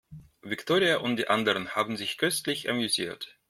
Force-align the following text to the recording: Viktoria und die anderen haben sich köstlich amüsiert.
Viktoria 0.41 0.97
und 1.01 1.17
die 1.17 1.27
anderen 1.27 1.75
haben 1.75 1.95
sich 1.95 2.17
köstlich 2.17 2.67
amüsiert. 2.67 3.37